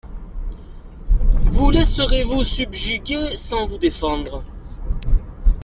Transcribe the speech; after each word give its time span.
Vous 1.51 1.69
laisserez-vous 1.69 2.43
subjuguer 2.43 3.35
sans 3.35 3.67
vous 3.67 3.77
défendre? 3.77 4.43